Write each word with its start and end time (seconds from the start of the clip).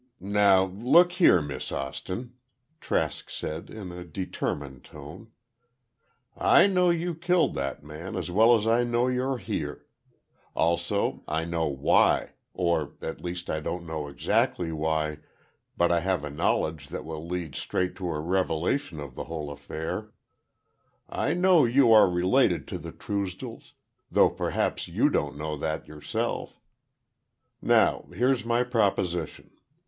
"Now, 0.23 0.63
look 0.63 1.11
here, 1.11 1.43
Miss 1.43 1.71
Austin," 1.71 2.33
Trask 2.79 3.29
said, 3.29 3.69
in 3.69 3.91
a 3.91 4.03
determined 4.03 4.83
tone, 4.83 5.29
"I 6.35 6.65
know 6.65 6.89
you 6.89 7.13
killed 7.13 7.53
that 7.53 7.83
man 7.83 8.15
as 8.15 8.31
well 8.31 8.55
as 8.57 8.65
I 8.65 8.81
know 8.83 9.05
you're 9.07 9.37
here. 9.37 9.85
Also, 10.55 11.21
I 11.27 11.45
know 11.45 11.67
why. 11.67 12.31
Or, 12.55 12.93
at 13.03 13.23
least, 13.23 13.47
I 13.47 13.59
don't 13.59 13.85
know 13.85 14.07
exactly 14.07 14.71
why, 14.71 15.19
but 15.77 15.91
I 15.91 15.99
have 15.99 16.33
knowledge 16.35 16.87
that 16.87 17.05
will 17.05 17.23
lead 17.27 17.53
straight 17.53 17.95
to 17.97 18.09
a 18.09 18.19
revelation 18.19 18.99
of 18.99 19.13
the 19.13 19.25
whole 19.25 19.51
affair. 19.51 20.13
I 21.09 21.35
know 21.35 21.63
you 21.63 21.93
are 21.93 22.09
related 22.09 22.67
to 22.69 22.79
the 22.79 22.91
Truesdells—though 22.91 24.29
perhaps 24.31 24.87
you 24.87 25.11
don't 25.11 25.37
know 25.37 25.55
that 25.57 25.87
yourself. 25.87 26.59
Now, 27.61 28.05
here's 28.13 28.43
my 28.43 28.63
proposition. 28.63 29.51